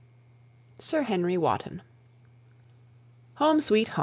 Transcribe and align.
SIR 0.79 1.03
HENRY 1.03 1.37
WOTTON. 1.37 1.83
HOME, 3.35 3.61
SWEET 3.61 3.89
HOME! 3.89 3.99